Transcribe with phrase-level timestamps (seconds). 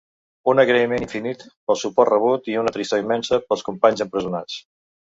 [0.53, 4.63] Un agraïment infinit pel suport rebut i una tristor immensa pels companys empresonats.